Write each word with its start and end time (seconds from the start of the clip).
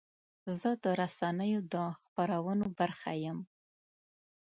زه 0.59 0.69
د 0.83 0.85
رسنیو 1.01 1.59
د 1.73 1.75
خپرونو 2.01 2.65
برخه 2.79 3.11
یم. 3.23 3.39